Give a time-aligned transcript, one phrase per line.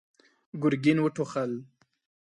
[0.61, 1.51] ګرګين وټوخل.